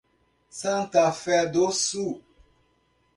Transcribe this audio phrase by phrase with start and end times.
[0.49, 2.23] Santa Fé do Sul